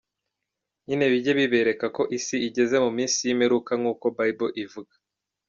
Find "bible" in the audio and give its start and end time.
4.17-4.51